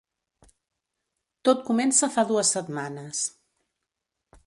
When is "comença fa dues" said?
1.69-2.57